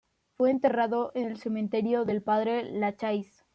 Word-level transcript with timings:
Fue 0.35 0.49
enterrado 0.49 1.11
en 1.13 1.27
el 1.27 1.37
cementerio 1.37 2.05
del 2.05 2.23
Padre-Lachaise. 2.23 3.43